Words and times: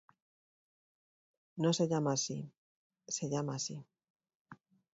No 1.57 1.73
se 1.73 1.87
llama 1.87 2.13
así. 2.13 2.51
Se 3.07 3.29
llama 3.29 3.53
así. 3.57 3.85